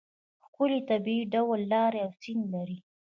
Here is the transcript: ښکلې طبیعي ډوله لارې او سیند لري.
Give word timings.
ښکلې 0.45 0.79
طبیعي 0.89 1.23
ډوله 1.33 1.65
لارې 1.73 1.99
او 2.05 2.11
سیند 2.21 2.43
لري. 2.53 2.77